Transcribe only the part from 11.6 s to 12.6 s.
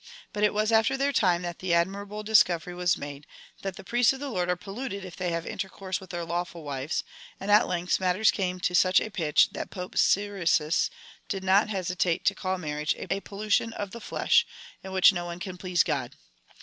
hesitate to call